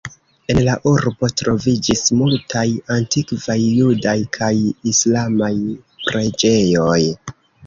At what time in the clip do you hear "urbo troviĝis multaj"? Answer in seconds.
0.91-2.63